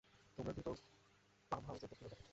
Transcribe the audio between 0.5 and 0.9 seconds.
দুইজন